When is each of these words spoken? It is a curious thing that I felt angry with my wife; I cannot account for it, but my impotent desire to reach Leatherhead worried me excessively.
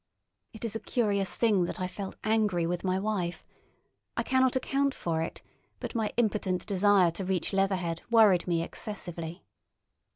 It 0.51 0.65
is 0.65 0.75
a 0.75 0.79
curious 0.79 1.35
thing 1.35 1.65
that 1.65 1.79
I 1.79 1.85
felt 1.87 2.15
angry 2.23 2.65
with 2.65 2.83
my 2.83 2.97
wife; 2.97 3.45
I 4.17 4.23
cannot 4.23 4.55
account 4.55 4.95
for 4.95 5.21
it, 5.21 5.43
but 5.79 5.93
my 5.93 6.11
impotent 6.17 6.65
desire 6.65 7.11
to 7.11 7.23
reach 7.23 7.53
Leatherhead 7.53 8.01
worried 8.09 8.47
me 8.47 8.63
excessively. 8.63 9.43